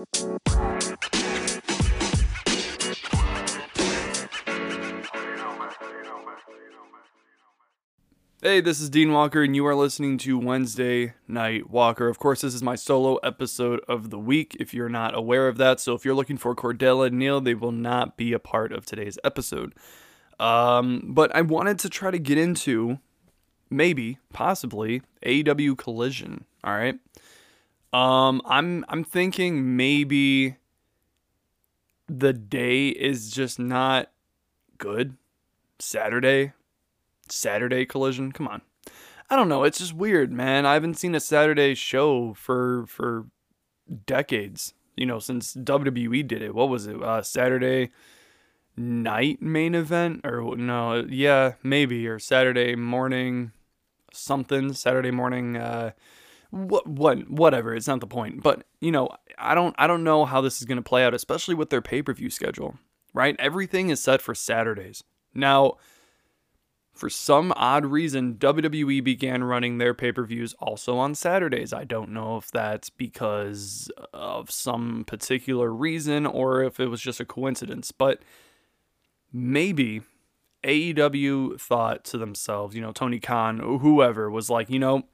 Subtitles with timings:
[0.00, 0.06] Hey,
[8.62, 12.08] this is Dean Walker, and you are listening to Wednesday Night Walker.
[12.08, 15.58] Of course, this is my solo episode of the week, if you're not aware of
[15.58, 15.80] that.
[15.80, 18.86] So, if you're looking for Cordella and Neil, they will not be a part of
[18.86, 19.74] today's episode.
[20.38, 23.00] Um, but I wanted to try to get into
[23.68, 26.46] maybe, possibly, AEW Collision.
[26.64, 26.98] All right.
[27.92, 30.56] Um, I'm I'm thinking maybe
[32.08, 34.10] the day is just not
[34.78, 35.16] good.
[35.78, 36.52] Saturday,
[37.28, 38.32] Saturday collision.
[38.32, 38.62] Come on.
[39.28, 39.62] I don't know.
[39.64, 40.66] It's just weird, man.
[40.66, 43.26] I haven't seen a Saturday show for for
[44.06, 44.74] decades.
[44.96, 46.54] You know, since WWE did it.
[46.54, 47.00] What was it?
[47.02, 47.90] Uh, Saturday
[48.76, 51.06] night main event or no?
[51.08, 53.52] Yeah, maybe or Saturday morning
[54.12, 54.72] something.
[54.74, 55.56] Saturday morning.
[55.56, 55.92] Uh,
[56.50, 57.74] what what whatever.
[57.74, 58.42] It's not the point.
[58.42, 59.08] But you know,
[59.38, 61.82] I don't I don't know how this is going to play out, especially with their
[61.82, 62.78] pay per view schedule.
[63.12, 63.34] Right?
[63.38, 65.02] Everything is set for Saturdays
[65.34, 65.76] now
[67.00, 71.72] for some odd reason, WWE began running their pay per views also on Saturdays.
[71.72, 77.18] I don't know if that's because of some particular reason or if it was just
[77.18, 78.20] a coincidence, but
[79.32, 80.02] maybe
[80.62, 85.04] AEW thought to themselves, you know, Tony Khan whoever was like, you know,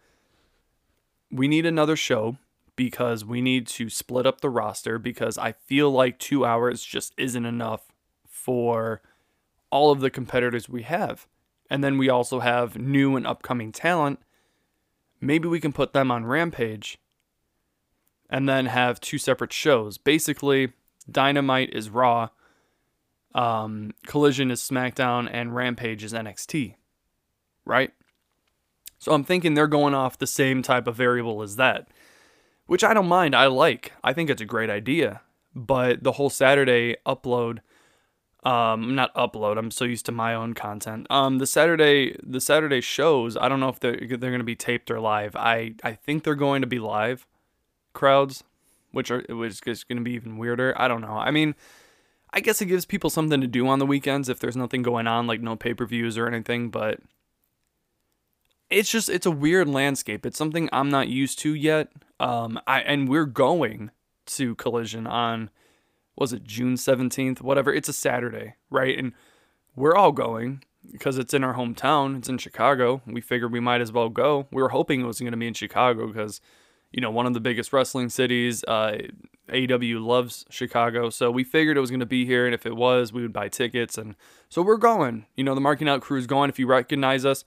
[1.31, 2.37] we need another show
[2.77, 7.15] because we need to split up the roster because I feel like two hours just
[7.17, 7.87] isn't enough
[8.27, 9.03] for
[9.71, 11.27] all of the competitors we have
[11.71, 14.21] and then we also have new and upcoming talent,
[15.21, 16.99] maybe we can put them on Rampage
[18.31, 19.99] and then have two separate shows.
[19.99, 20.73] Basically,
[21.11, 22.29] Dynamite is Raw,
[23.35, 26.75] um, Collision is SmackDown, and Rampage is NXT.
[27.65, 27.93] Right?
[28.99, 31.89] So I'm thinking they're going off the same type of variable as that,
[32.67, 33.35] which I don't mind.
[33.35, 33.93] I like.
[34.03, 35.23] I think it's a great idea.
[35.55, 37.61] But the whole Saturday upload
[38.47, 42.81] um not upload i'm so used to my own content um the saturday the saturday
[42.81, 45.93] shows i don't know if they're they're going to be taped or live i i
[45.93, 47.27] think they're going to be live
[47.93, 48.45] crowds
[48.93, 51.57] which are which is going to be even weirder i don't know i mean
[52.33, 55.09] i guess it gives people something to do on the weekends if there's nothing going
[55.09, 57.01] on like no pay-per-views or anything but
[58.71, 61.89] it's just it's a weird landscape it's something i'm not used to yet
[62.21, 63.91] um i and we're going
[64.27, 65.51] to collision on
[66.17, 67.73] was it June 17th, whatever.
[67.73, 68.99] It's a Saturday, right?
[68.99, 69.13] And
[69.75, 72.19] we're all going because it's in our hometown.
[72.19, 73.03] It's in Chicago.
[73.07, 74.47] We figured we might as well go.
[74.51, 76.41] We were hoping it was going to be in Chicago because,
[76.91, 78.65] you know, one of the biggest wrestling cities.
[78.65, 78.99] Uh,
[79.51, 81.11] AEW loves Chicago.
[81.11, 82.47] So we figured it was going to be here.
[82.47, 83.99] And if it was, we would buy tickets.
[83.99, 84.17] And
[84.49, 85.27] so we're going.
[85.37, 86.49] You know, the Marking Out crew is going.
[86.49, 87.45] If you recognize us,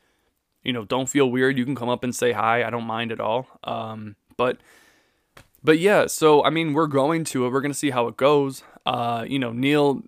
[0.64, 1.58] you know, don't feel weird.
[1.58, 2.64] You can come up and say hi.
[2.64, 3.48] I don't mind at all.
[3.64, 4.58] Um, but
[5.64, 7.52] but yeah, so I mean, we're going to it.
[7.52, 8.64] We're going to see how it goes.
[8.86, 10.04] Uh, you know, Neil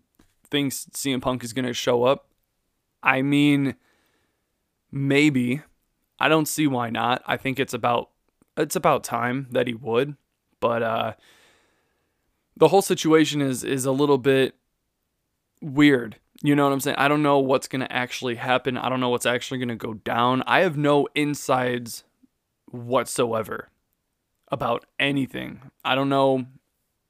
[0.50, 2.28] thinks CM Punk is going to show up.
[3.04, 3.76] I mean,
[4.92, 5.62] maybe.
[6.20, 7.24] I don't see why not.
[7.26, 8.10] I think it's about
[8.58, 10.16] it's about time that he would.
[10.60, 11.14] But uh
[12.56, 14.56] the whole situation is is a little bit
[15.62, 16.18] weird.
[16.44, 16.98] You know what I'm saying?
[16.98, 18.78] I don't know what's going to actually happen.
[18.78, 20.44] I don't know what's actually going to go down.
[20.48, 22.04] I have no insides
[22.72, 23.70] whatsoever
[24.52, 25.62] about anything.
[25.84, 26.46] I don't know.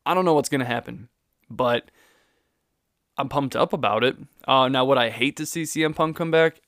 [0.06, 1.09] I don't know what's gonna happen,
[1.50, 1.92] but
[3.18, 4.16] I'm pumped up about it.
[4.47, 6.62] Uh, now, would I hate to see CM Punk come back?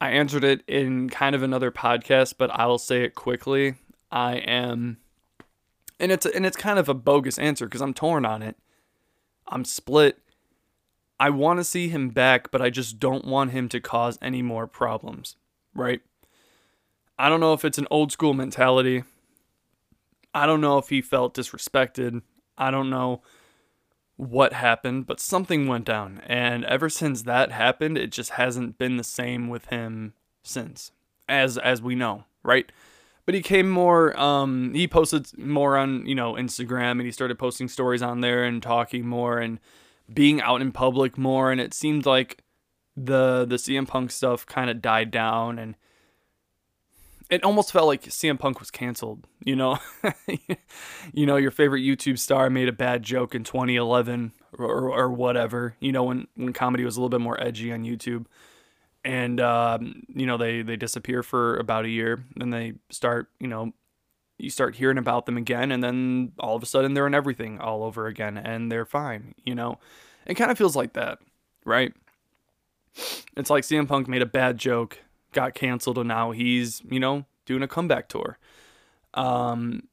[0.00, 3.74] I answered it in kind of another podcast, but I will say it quickly.
[4.10, 4.98] I am,
[5.98, 8.56] and it's and it's kind of a bogus answer because I'm torn on it.
[9.48, 10.18] I'm split.
[11.18, 14.42] I want to see him back, but I just don't want him to cause any
[14.42, 15.36] more problems,
[15.74, 16.00] right?
[17.18, 19.02] I don't know if it's an old school mentality
[20.36, 22.20] I don't know if he felt disrespected.
[22.58, 23.22] I don't know
[24.16, 26.20] what happened, but something went down.
[26.26, 30.12] And ever since that happened, it just hasn't been the same with him
[30.42, 30.92] since,
[31.26, 32.70] as as we know, right?
[33.24, 37.38] But he came more um he posted more on, you know, Instagram and he started
[37.38, 39.58] posting stories on there and talking more and
[40.12, 42.42] being out in public more and it seemed like
[42.96, 45.76] the the CM Punk stuff kind of died down and
[47.28, 49.26] it almost felt like CM Punk was canceled.
[49.44, 49.78] You know,
[51.12, 55.74] you know, your favorite YouTube star made a bad joke in 2011 or, or whatever.
[55.80, 58.26] You know, when when comedy was a little bit more edgy on YouTube,
[59.04, 63.48] and um, you know they they disappear for about a year, and they start you
[63.48, 63.72] know
[64.38, 67.58] you start hearing about them again, and then all of a sudden they're in everything
[67.58, 69.34] all over again, and they're fine.
[69.44, 69.78] You know,
[70.26, 71.18] it kind of feels like that,
[71.64, 71.92] right?
[73.36, 74.98] It's like CM Punk made a bad joke
[75.36, 78.38] got canceled and now he's, you know, doing a comeback tour.
[79.14, 79.86] Um,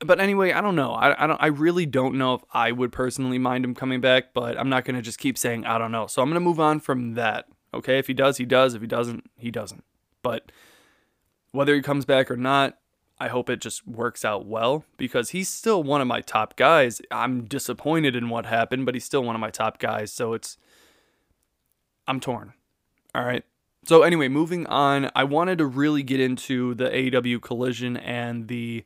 [0.00, 0.92] but anyway, I don't know.
[0.92, 1.42] I, I don't.
[1.42, 4.84] I really don't know if I would personally mind him coming back, but I'm not
[4.84, 6.06] gonna just keep saying I don't know.
[6.06, 7.46] So I'm gonna move on from that.
[7.74, 8.74] Okay, if he does, he does.
[8.74, 9.84] If he doesn't, he doesn't.
[10.22, 10.52] But
[11.50, 12.78] whether he comes back or not,
[13.20, 17.00] I hope it just works out well because he's still one of my top guys.
[17.10, 20.12] I'm disappointed in what happened, but he's still one of my top guys.
[20.12, 20.56] So it's
[22.06, 22.54] I'm torn.
[23.14, 23.44] All right.
[23.84, 28.84] So anyway, moving on, I wanted to really get into the AEW collision and the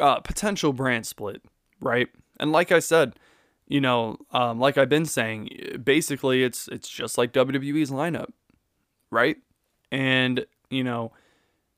[0.00, 1.42] uh, potential brand split,
[1.80, 2.08] right?
[2.38, 3.14] And like I said,
[3.66, 8.30] you know, um, like I've been saying, basically it's it's just like WWE's lineup,
[9.10, 9.36] right?
[9.90, 11.12] And you know,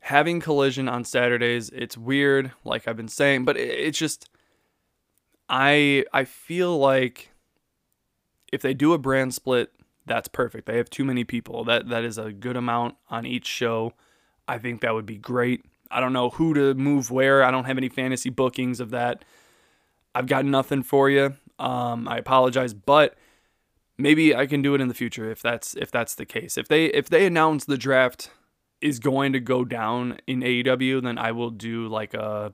[0.00, 4.28] having collision on Saturdays, it's weird, like I've been saying, but it, it's just
[5.48, 7.30] I I feel like
[8.52, 9.72] if they do a brand split,
[10.06, 10.66] that's perfect.
[10.66, 11.64] They have too many people.
[11.64, 13.92] That that is a good amount on each show.
[14.48, 15.64] I think that would be great.
[15.90, 17.42] I don't know who to move where.
[17.42, 19.24] I don't have any fantasy bookings of that.
[20.14, 21.34] I've got nothing for you.
[21.58, 23.16] Um, I apologize, but
[23.98, 26.56] maybe I can do it in the future if that's if that's the case.
[26.56, 28.30] If they if they announce the draft
[28.80, 32.52] is going to go down in AEW, then I will do like a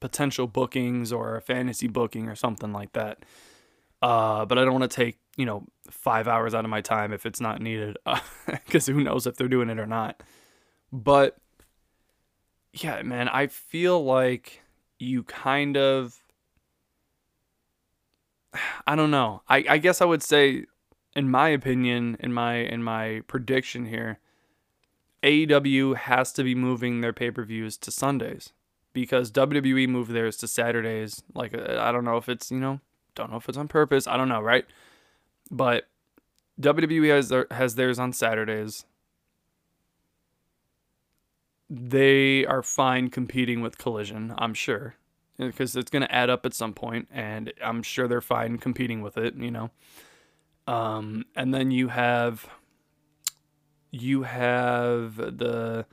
[0.00, 3.24] potential bookings or a fantasy booking or something like that.
[4.00, 7.12] Uh, but I don't want to take you know five hours out of my time
[7.12, 7.96] if it's not needed,
[8.46, 10.22] because who knows if they're doing it or not.
[10.92, 11.36] But
[12.72, 14.62] yeah, man, I feel like
[14.98, 16.22] you kind of
[18.86, 19.42] I don't know.
[19.48, 20.64] I, I guess I would say
[21.14, 24.20] in my opinion, in my in my prediction here,
[25.22, 28.52] AEW has to be moving their pay-per-views to Sundays
[28.92, 31.22] because WWE moved theirs to Saturdays.
[31.34, 32.80] Like uh, I don't know if it's, you know,
[33.14, 34.06] don't know if it's on purpose.
[34.06, 34.66] I don't know, right?
[35.50, 35.88] But
[36.60, 38.84] WWE has has theirs on Saturdays
[41.70, 44.94] they are fine competing with Collision, I'm sure,
[45.36, 49.02] because it's going to add up at some point, and I'm sure they're fine competing
[49.02, 49.70] with it, you know.
[50.66, 52.48] Um, and then you have
[53.90, 55.86] you have the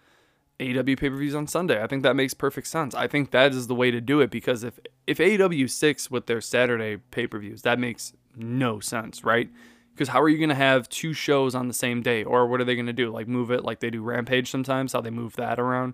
[0.60, 1.82] AEW pay per views on Sunday.
[1.82, 2.96] I think that makes perfect sense.
[2.96, 6.28] I think that is the way to do it because if if AEW sticks with
[6.28, 9.50] their Saturday pay per views, that makes no sense, right?
[9.94, 12.24] Because how are you going to have two shows on the same day?
[12.24, 13.12] Or what are they going to do?
[13.12, 15.94] Like move it like they do Rampage sometimes, how they move that around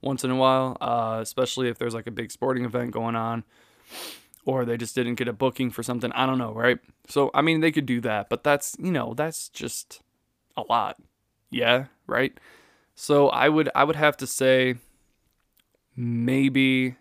[0.00, 3.44] once in a while, uh, especially if there's like a big sporting event going on
[4.44, 6.10] or they just didn't get a booking for something.
[6.12, 6.78] I don't know, right?
[7.08, 10.00] So, I mean, they could do that, but that's, you know, that's just
[10.56, 10.96] a lot.
[11.50, 12.38] Yeah, right?
[12.94, 14.76] So, I would I would have to say
[15.96, 16.96] maybe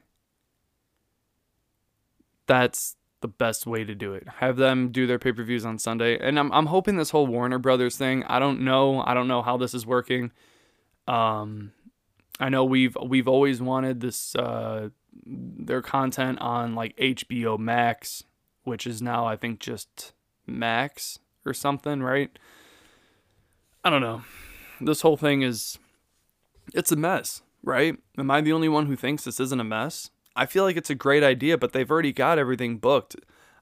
[2.47, 4.27] that's the best way to do it.
[4.37, 6.17] Have them do their pay-per-views on Sunday.
[6.19, 9.41] And I'm I'm hoping this whole Warner Brothers thing, I don't know, I don't know
[9.41, 10.31] how this is working.
[11.07, 11.71] Um
[12.39, 14.89] I know we've we've always wanted this uh
[15.25, 18.23] their content on like HBO Max,
[18.63, 20.13] which is now I think just
[20.45, 22.37] Max or something, right?
[23.85, 24.23] I don't know.
[24.81, 25.77] This whole thing is
[26.73, 27.95] it's a mess, right?
[28.17, 30.09] Am I the only one who thinks this isn't a mess?
[30.35, 33.15] I feel like it's a great idea, but they've already got everything booked.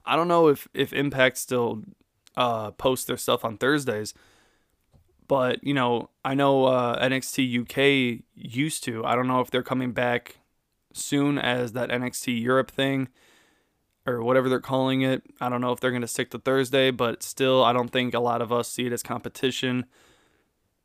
[0.06, 1.82] I don't know if if Impact still
[2.38, 4.14] uh, posts their stuff on Thursdays,
[5.28, 9.04] but you know, I know uh, NXT UK used to.
[9.04, 10.38] I don't know if they're coming back
[10.94, 13.08] soon as that NXT Europe thing
[14.06, 15.22] or whatever they're calling it.
[15.38, 18.14] I don't know if they're going to stick to Thursday, but still, I don't think
[18.14, 19.84] a lot of us see it as competition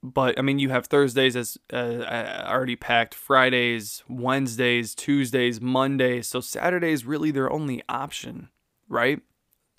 [0.01, 2.03] but I mean, you have Thursdays as uh,
[2.48, 6.27] already packed, Fridays, Wednesdays, Tuesdays, Mondays.
[6.27, 8.50] So Saturday is really their only option,
[8.88, 9.22] right?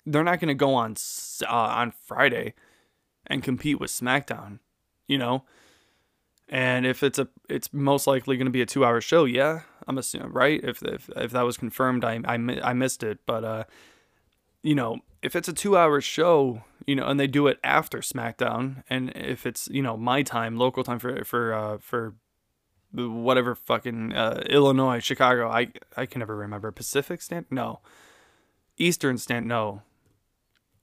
[0.05, 0.95] They're not going to go on
[1.47, 2.53] uh, on Friday
[3.27, 4.59] and compete with SmackDown,
[5.07, 5.43] you know.
[6.49, 9.25] And if it's a, it's most likely going to be a two-hour show.
[9.25, 10.59] Yeah, I'm assuming, right?
[10.63, 13.63] If if if that was confirmed, I I, I missed it, but uh,
[14.63, 17.99] you know, if it's a two hour show, you know, and they do it after
[17.99, 22.15] SmackDown, and if it's you know my time, local time for for uh, for
[22.93, 26.71] whatever fucking uh, Illinois, Chicago, I I can never remember.
[26.71, 27.79] Pacific stand no,
[28.77, 29.81] Eastern stand no,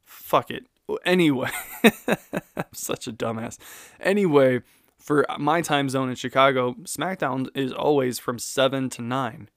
[0.05, 0.67] fuck it.
[1.05, 1.51] Anyway,
[1.85, 3.59] I'm such a dumbass.
[4.01, 4.63] Anyway,
[4.99, 9.51] for my time zone in Chicago, SmackDown is always from seven to nine,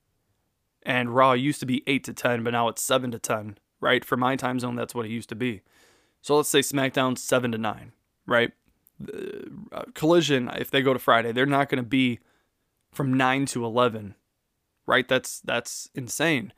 [0.84, 4.06] and Raw used to be eight to ten, but now it's seven to ten right?
[4.06, 5.62] For my time zone, that's what it used to be.
[6.22, 7.92] So let's say SmackDown 7 to 9,
[8.28, 8.52] right?
[9.02, 12.20] Uh, collision, if they go to Friday, they're not going to be
[12.94, 14.16] from 9 to 11,
[14.86, 15.08] right?
[15.08, 16.54] That's that's insane.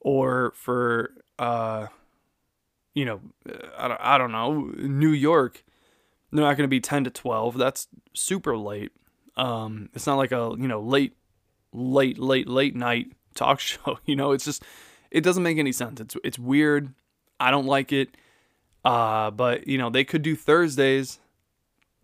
[0.00, 1.86] Or for uh
[2.94, 3.20] you know,
[3.76, 5.62] I don't, I don't know, New York,
[6.32, 7.58] they're not going to be 10 to 12.
[7.58, 8.92] That's super late.
[9.36, 11.16] Um it's not like a, you know, late
[11.72, 13.98] late, late, late night talk show.
[14.04, 14.62] You know, it's just
[15.16, 15.98] it doesn't make any sense.
[15.98, 16.92] It's it's weird.
[17.40, 18.10] I don't like it.
[18.84, 21.20] Uh, but you know, they could do Thursdays,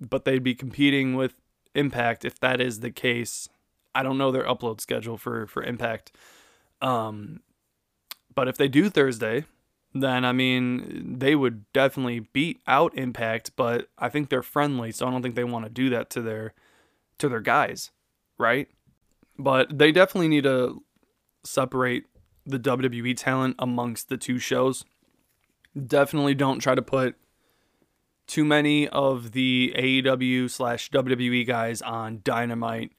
[0.01, 1.35] but they'd be competing with
[1.75, 3.51] Impact if that is the case.
[3.95, 6.13] I don't know their upload schedule for for Impact.
[6.81, 7.41] Um,
[8.35, 9.45] but if they do Thursday,
[9.95, 15.07] then I mean they would definitely beat out Impact, but I think they're friendly, so
[15.07, 16.55] I don't think they want to do that to their
[17.19, 17.91] to their guys,
[18.39, 18.69] right?
[19.39, 20.83] But they definitely need to
[21.45, 22.07] separate
[22.45, 24.85] the WWE talent amongst the two shows.
[25.87, 27.17] Definitely don't try to put
[28.27, 32.93] too many of the AEW slash WWE guys on Dynamite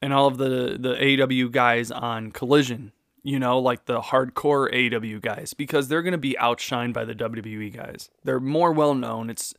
[0.00, 2.92] and all of the the AEW guys on Collision
[3.22, 7.14] you know, like the hardcore AEW guys, because they're going to be outshined by the
[7.14, 8.08] WWE guys.
[8.24, 9.28] They're more well known.
[9.28, 9.54] It's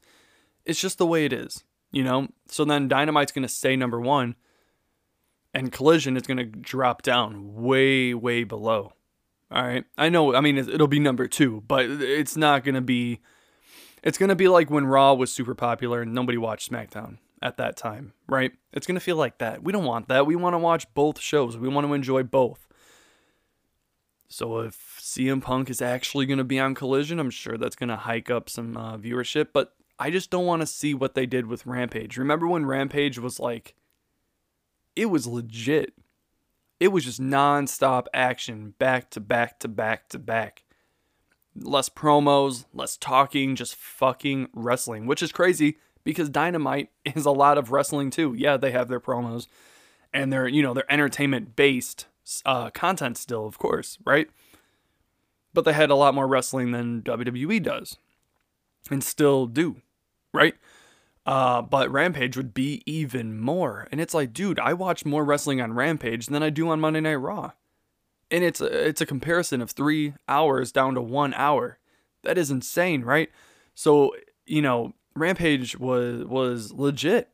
[0.66, 2.30] it's just the way it is, you know.
[2.48, 4.36] So then Dynamite's going to stay number one,
[5.54, 8.94] and Collision is going to drop down way way below.
[9.52, 10.36] All right, I know.
[10.36, 13.20] I mean, it'll be number two, but it's not going to be.
[14.04, 17.58] It's going to be like when Raw was super popular and nobody watched SmackDown at
[17.58, 18.52] that time, right?
[18.72, 19.64] It's going to feel like that.
[19.64, 20.26] We don't want that.
[20.26, 21.58] We want to watch both shows.
[21.58, 22.68] We want to enjoy both.
[24.30, 27.90] So if CM Punk is actually going to be on Collision, I'm sure that's going
[27.90, 29.48] to hike up some uh, viewership.
[29.54, 32.18] But I just don't want to see what they did with Rampage.
[32.18, 33.76] Remember when Rampage was like,
[35.00, 35.94] it was legit.
[36.80, 40.64] It was just nonstop action, back to back to back to back.
[41.56, 47.58] Less promos, less talking, just fucking wrestling, which is crazy because Dynamite is a lot
[47.58, 48.34] of wrestling too.
[48.38, 49.48] Yeah, they have their promos
[50.14, 52.08] and they're, you know, they're entertainment based
[52.46, 54.30] uh, content still, of course, right?
[55.54, 57.98] But they had a lot more wrestling than WWE does,
[58.92, 59.78] and still do,
[60.34, 60.56] right?
[61.30, 63.88] Uh, but Rampage would be even more.
[63.92, 67.02] And it's like, dude, I watch more wrestling on Rampage than I do on Monday
[67.02, 67.52] Night Raw.
[68.32, 71.78] And it's a, it's a comparison of three hours down to one hour.
[72.24, 73.30] That is insane, right?
[73.76, 74.16] So,
[74.48, 77.32] you know, Rampage was was legit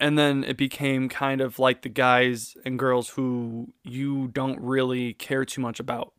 [0.00, 5.12] and then it became kind of like the guys and girls who you don't really
[5.12, 6.14] care too much about.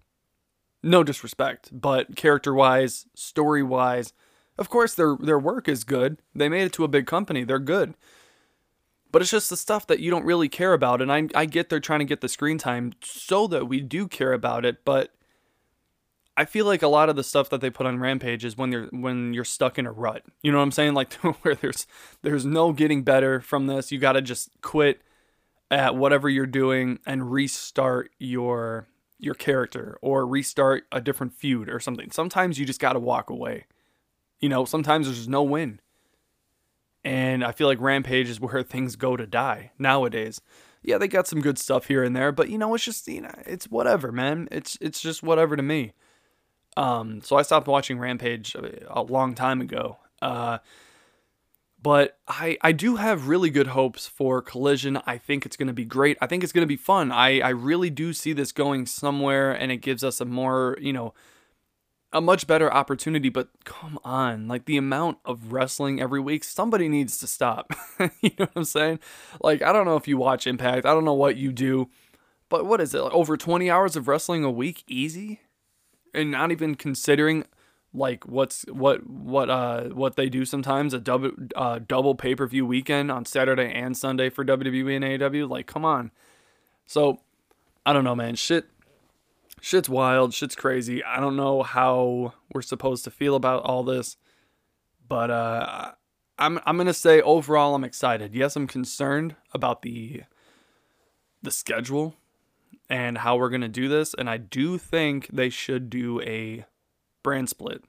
[0.84, 4.14] No disrespect, but character-wise, story-wise,
[4.58, 6.22] of course their their work is good.
[6.36, 7.44] They made it to a big company.
[7.44, 7.96] They're good.
[9.12, 11.70] But it's just the stuff that you don't really care about and I I get
[11.70, 15.14] they're trying to get the screen time so that we do care about it, but
[16.40, 18.72] I feel like a lot of the stuff that they put on Rampage is when
[18.72, 20.24] you're when you're stuck in a rut.
[20.44, 20.94] You know what I'm saying?
[20.94, 21.88] Like where there's
[22.22, 23.92] there's no getting better from this.
[23.92, 25.02] You got to just quit
[25.72, 28.88] at whatever you're doing and restart your
[29.18, 32.12] your character or restart a different feud or something.
[32.12, 33.66] Sometimes you just got to walk away.
[34.40, 35.80] You know, sometimes there's no win.
[37.04, 40.42] And I feel like Rampage is where things go to die nowadays.
[40.84, 43.22] Yeah, they got some good stuff here and there, but you know, it's just you
[43.22, 44.48] know, it's whatever, man.
[44.52, 45.94] It's it's just whatever to me.
[46.78, 49.98] Um, so I stopped watching Rampage a long time ago.
[50.22, 50.60] Uh,
[51.82, 55.00] but I, I do have really good hopes for Collision.
[55.06, 56.18] I think it's going to be great.
[56.22, 57.12] I think it's going to be fun.
[57.12, 60.92] I, I really do see this going somewhere and it gives us a more, you
[60.92, 61.14] know,
[62.18, 63.30] a much better opportunity.
[63.30, 67.74] But come on, like the amount of wrestling every week, somebody needs to stop.
[68.22, 69.00] you know what I'm saying?
[69.42, 71.90] Like, I don't know if you watch Impact, I don't know what you do,
[72.50, 73.02] but what is it?
[73.02, 74.84] Like over 20 hours of wrestling a week?
[74.88, 75.42] Easy?
[76.14, 77.46] and not even considering
[77.94, 83.12] like what's what what uh what they do sometimes a double uh double pay-per-view weekend
[83.12, 86.12] on Saturday and Sunday for WWE and AEW like come on
[86.86, 87.22] so
[87.86, 88.66] I don't know man shit
[89.62, 94.18] shit's wild shit's crazy I don't know how we're supposed to feel about all this
[95.08, 95.92] but uh
[96.40, 100.24] I'm I'm to say overall I'm excited yes I'm concerned about the
[101.42, 102.16] the schedule
[102.90, 104.14] and how we're to do this.
[104.14, 106.66] And I do think they should do a
[107.24, 107.84] brand split.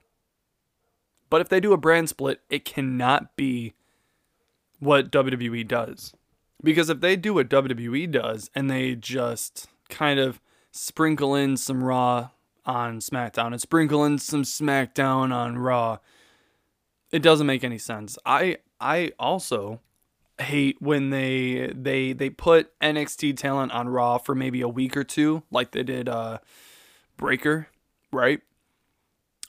[1.29, 3.73] But if they do a brand split, it cannot be
[4.79, 6.13] what WWE does.
[6.61, 11.83] Because if they do what WWE does and they just kind of sprinkle in some
[11.83, 12.29] Raw
[12.65, 15.97] on SmackDown and sprinkle in some SmackDown on Raw,
[17.11, 18.17] it doesn't make any sense.
[18.25, 19.81] I I also
[20.39, 25.03] hate when they they they put NXT talent on Raw for maybe a week or
[25.03, 26.39] two, like they did uh
[27.17, 27.67] Breakker,
[28.11, 28.41] right?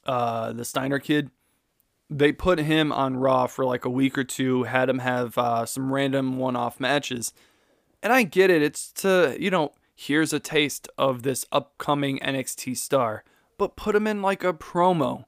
[0.05, 1.31] Uh the Steiner kid.
[2.13, 5.65] They put him on Raw for like a week or two, had him have uh,
[5.65, 7.33] some random one-off matches.
[8.03, 12.75] And I get it, it's to, you know, here's a taste of this upcoming NXT
[12.79, 13.23] star,
[13.59, 15.27] but put him in like a promo.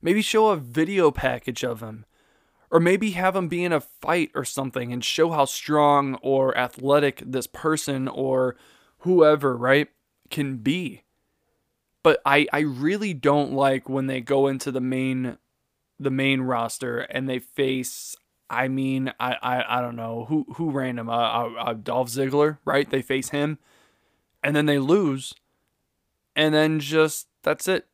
[0.00, 2.06] Maybe show a video package of him
[2.70, 6.56] Or maybe have him be in a fight or something and show how strong or
[6.56, 8.54] athletic this person or
[8.98, 9.88] whoever, right,
[10.30, 11.02] can be.
[12.04, 15.38] But I, I really don't like when they go into the main
[15.98, 18.14] the main roster and they face
[18.48, 22.08] I mean I I, I don't know who who ran him uh, uh, uh Dolph
[22.08, 23.58] Ziggler right they face him
[24.46, 25.34] and then they lose
[26.36, 27.88] and then just that's it.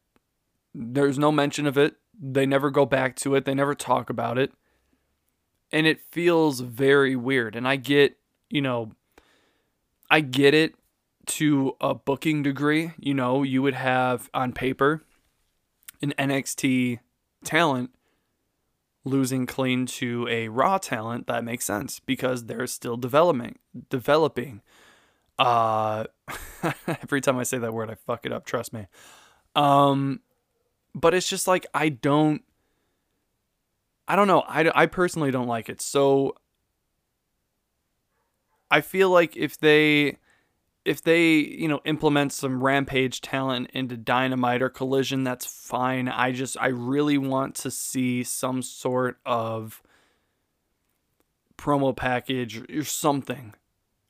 [0.74, 1.94] There's no mention of it.
[2.20, 3.46] They never go back to it.
[3.46, 4.52] They never talk about it.
[5.72, 7.56] And it feels very weird.
[7.56, 8.18] And I get
[8.50, 8.92] you know
[10.10, 10.74] I get it
[11.38, 12.92] to a booking degree.
[12.98, 15.00] You know you would have on paper
[16.02, 16.98] an NXT
[17.44, 17.94] talent
[19.06, 21.28] losing clean to a raw talent.
[21.28, 24.60] That makes sense because they're still developing developing
[25.38, 26.04] uh
[27.02, 28.86] every time i say that word i fuck it up trust me
[29.56, 30.20] um
[30.94, 32.42] but it's just like i don't
[34.06, 36.34] i don't know i, I personally don't like it so
[38.70, 40.18] i feel like if they
[40.84, 46.08] if they, you know, implement some rampage talent into dynamite or collision, that's fine.
[46.08, 49.82] I just I really want to see some sort of
[51.56, 53.54] promo package or something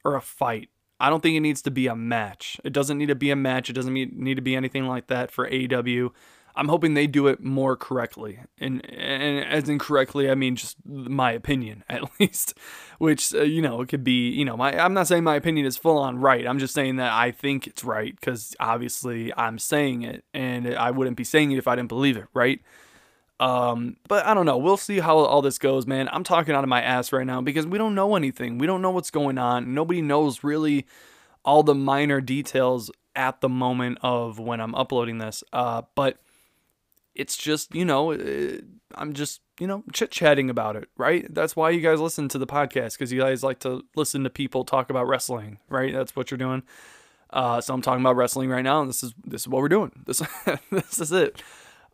[0.05, 0.71] or a fight.
[1.03, 2.61] I don't think it needs to be a match.
[2.63, 3.69] It doesn't need to be a match.
[3.69, 6.13] It doesn't need to be anything like that for AEW.
[6.55, 11.33] I'm hoping they do it more correctly, and and as incorrectly, I mean just my
[11.33, 12.55] opinion at least,
[12.99, 15.67] which uh, you know it could be you know my I'm not saying my opinion
[15.67, 16.47] is full on right.
[16.47, 20.93] I'm just saying that I think it's right because obviously I'm saying it, and I
[20.93, 22.61] wouldn't be saying it if I didn't believe it, right?
[23.43, 24.57] Um, but I don't know.
[24.57, 26.09] We'll see how all this goes, man.
[26.13, 28.59] I'm talking out of my ass right now because we don't know anything.
[28.59, 29.75] We don't know what's going on.
[29.75, 30.87] Nobody knows really
[31.45, 35.43] all the minor details at the moment of when I'm uploading this.
[35.53, 36.19] Uh, but
[37.17, 38.59] it's just, you know, uh,
[38.95, 41.27] I'm just, you know, chit chatting about it, right?
[41.29, 44.31] That's why you guys listen to the podcast because you guys like to listen to
[44.31, 45.93] people talk about wrestling, right?
[45.93, 46.63] That's what you're doing.
[47.29, 49.69] Uh, so I'm talking about wrestling right now, and this is this is what we're
[49.69, 49.91] doing.
[50.07, 50.23] This
[50.71, 51.43] this is it.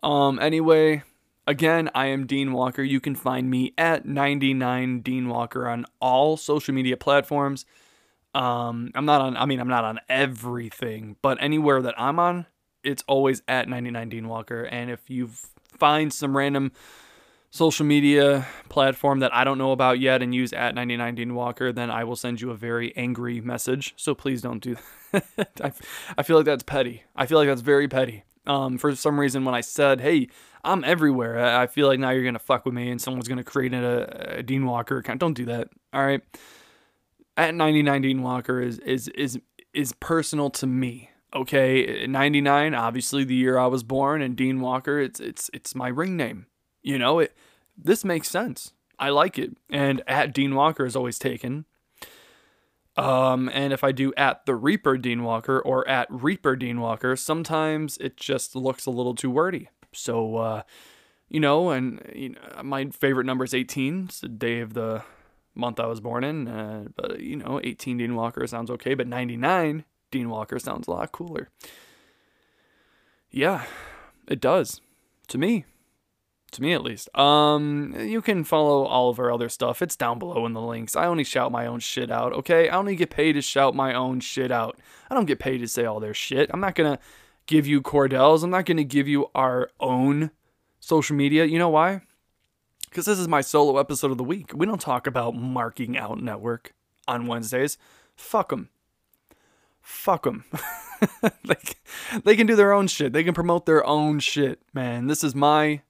[0.02, 1.04] Um, anyway,
[1.48, 2.82] again, I am Dean Walker.
[2.82, 7.64] You can find me at 99 Dean Walker on all social media platforms.
[8.34, 9.36] Um, I'm not on.
[9.36, 12.46] I mean, I'm not on everything, but anywhere that I'm on,
[12.84, 14.62] it's always at 99 Dean Walker.
[14.64, 15.30] And if you
[15.78, 16.72] find some random
[17.50, 21.72] social media platform that I don't know about yet and use at 99 Dean Walker,
[21.72, 23.94] then I will send you a very angry message.
[23.96, 24.76] So please don't do
[25.12, 25.60] that.
[25.64, 25.72] I,
[26.18, 27.04] I feel like that's petty.
[27.16, 28.24] I feel like that's very petty.
[28.48, 30.28] Um, for some reason, when I said, hey,
[30.64, 33.72] I'm everywhere, I feel like now you're to fuck with me and someone's to create
[33.74, 35.20] a, a Dean Walker account.
[35.20, 35.68] Don't do that.
[35.92, 36.22] All right.
[37.36, 39.38] At 99 Dean Walker is, is, is,
[39.72, 44.98] is personal to me okay, 99, obviously the year I was born, and Dean Walker,
[44.98, 46.46] it's it's it's my ring name.
[46.82, 47.36] You know, it
[47.76, 48.72] this makes sense.
[48.98, 49.56] I like it.
[49.70, 51.66] And at Dean Walker is always taken.
[52.98, 57.14] Um, and if I do at the Reaper Dean Walker or at Reaper Dean Walker,
[57.14, 59.68] sometimes it just looks a little too wordy.
[59.92, 60.62] So, uh,
[61.28, 64.06] you know, and you know, my favorite number is 18.
[64.06, 65.04] It's the day of the
[65.54, 66.48] month I was born in.
[66.48, 68.94] Uh, but, you know, 18 Dean Walker sounds okay.
[68.94, 71.50] But 99 Dean Walker sounds a lot cooler.
[73.30, 73.64] Yeah,
[74.26, 74.80] it does.
[75.28, 75.66] To me.
[76.52, 77.14] To me at least.
[77.16, 79.82] Um you can follow all of our other stuff.
[79.82, 80.96] It's down below in the links.
[80.96, 82.68] I only shout my own shit out, okay?
[82.68, 84.78] I only get paid to shout my own shit out.
[85.10, 86.50] I don't get paid to say all their shit.
[86.52, 86.98] I'm not to
[87.46, 88.42] give you Cordell's.
[88.42, 90.30] I'm not to give you our own
[90.80, 91.44] social media.
[91.44, 92.02] You know why?
[92.88, 94.52] Because this is my solo episode of the week.
[94.54, 96.74] We don't talk about marking out network
[97.06, 97.76] on Wednesdays.
[98.16, 98.70] Fuck them
[99.88, 100.44] fuck them.
[101.44, 101.78] like
[102.24, 103.12] they can do their own shit.
[103.12, 105.06] They can promote their own shit, man.
[105.06, 105.80] This is my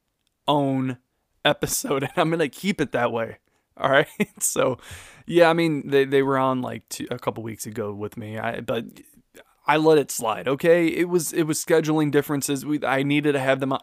[0.48, 0.98] own
[1.44, 3.38] episode and I'm to keep it that way.
[3.76, 4.08] All right?
[4.40, 4.78] So,
[5.26, 8.38] yeah, I mean, they they were on like two, a couple weeks ago with me.
[8.38, 8.84] I but
[9.66, 10.86] I let it slide, okay?
[10.86, 12.64] It was it was scheduling differences.
[12.64, 13.74] We I needed to have them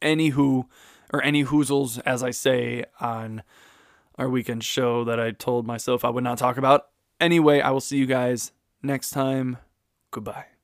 [0.00, 0.68] any who
[1.12, 3.42] or any hoozles as I say on
[4.18, 6.88] our weekend show that I told myself I would not talk about.
[7.20, 8.52] Anyway, I will see you guys
[8.82, 9.58] next time,
[10.10, 10.55] goodbye.